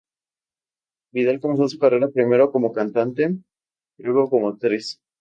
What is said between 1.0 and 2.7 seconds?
Vidal comenzó su carrera primero